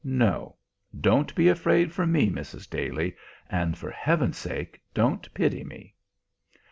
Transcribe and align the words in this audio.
No; 0.03 0.55
don't 0.99 1.35
be 1.35 1.47
afraid 1.47 1.93
for 1.93 2.07
me, 2.07 2.27
Mrs. 2.31 2.67
Daly, 2.67 3.15
and 3.51 3.77
for 3.77 3.91
Heaven's 3.91 4.35
sake 4.39 4.81
don't 4.95 5.31
pity 5.35 5.63
me!" 5.63 5.93